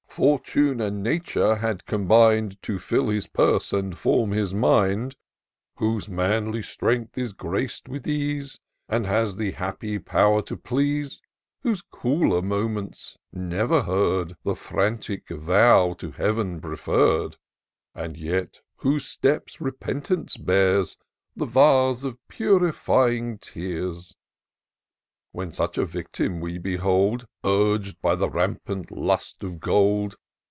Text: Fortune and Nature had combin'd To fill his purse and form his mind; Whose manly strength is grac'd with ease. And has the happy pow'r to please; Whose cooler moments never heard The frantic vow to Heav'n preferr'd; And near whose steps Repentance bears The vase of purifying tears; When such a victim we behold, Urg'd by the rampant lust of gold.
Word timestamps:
Fortune 0.13 0.81
and 0.81 1.01
Nature 1.01 1.55
had 1.55 1.85
combin'd 1.85 2.61
To 2.63 2.77
fill 2.77 3.07
his 3.07 3.27
purse 3.27 3.71
and 3.71 3.97
form 3.97 4.31
his 4.31 4.53
mind; 4.53 5.15
Whose 5.77 6.09
manly 6.09 6.61
strength 6.63 7.17
is 7.17 7.31
grac'd 7.31 7.87
with 7.87 8.05
ease. 8.05 8.59
And 8.89 9.05
has 9.05 9.37
the 9.37 9.51
happy 9.51 9.99
pow'r 9.99 10.41
to 10.47 10.57
please; 10.57 11.21
Whose 11.61 11.81
cooler 11.81 12.41
moments 12.41 13.17
never 13.31 13.83
heard 13.83 14.35
The 14.43 14.57
frantic 14.57 15.29
vow 15.29 15.93
to 15.99 16.11
Heav'n 16.11 16.59
preferr'd; 16.59 17.37
And 17.95 18.21
near 18.21 18.49
whose 18.79 19.05
steps 19.05 19.61
Repentance 19.61 20.35
bears 20.35 20.97
The 21.37 21.45
vase 21.45 22.03
of 22.03 22.17
purifying 22.27 23.37
tears; 23.37 24.13
When 25.33 25.53
such 25.53 25.77
a 25.77 25.85
victim 25.85 26.41
we 26.41 26.57
behold, 26.57 27.25
Urg'd 27.45 28.01
by 28.01 28.15
the 28.15 28.29
rampant 28.29 28.91
lust 28.91 29.45
of 29.45 29.61
gold. 29.61 30.17